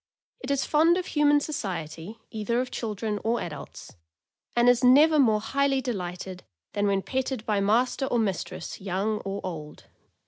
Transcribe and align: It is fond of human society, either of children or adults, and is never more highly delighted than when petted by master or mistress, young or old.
It 0.39 0.49
is 0.49 0.65
fond 0.65 0.97
of 0.97 1.05
human 1.05 1.39
society, 1.41 2.17
either 2.31 2.59
of 2.59 2.71
children 2.71 3.19
or 3.23 3.39
adults, 3.39 3.95
and 4.55 4.67
is 4.67 4.83
never 4.83 5.19
more 5.19 5.39
highly 5.39 5.79
delighted 5.79 6.43
than 6.73 6.87
when 6.87 7.03
petted 7.03 7.45
by 7.45 7.59
master 7.59 8.07
or 8.07 8.17
mistress, 8.17 8.81
young 8.81 9.19
or 9.19 9.41
old. 9.43 9.85